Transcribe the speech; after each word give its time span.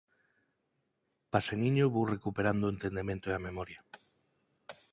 Paseniño, 1.33 1.93
vou 1.95 2.05
recuperando 2.15 2.63
o 2.65 2.73
entendemento 2.75 3.25
e 3.29 3.33
a 3.35 3.43
memoria. 3.47 3.81